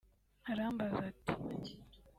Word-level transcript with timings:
Arambaza 0.49 1.01
ati 1.09 1.33